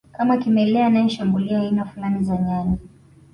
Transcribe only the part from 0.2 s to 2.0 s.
kimelea anayeshambulia aina